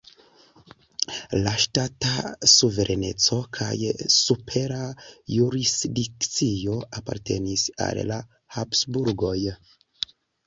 [1.47, 2.13] La ŝtata
[2.53, 3.75] suvereneco kaj
[4.15, 4.79] supera
[5.33, 8.17] jurisdikcio apartenis al la
[8.57, 9.37] Habsburgoj.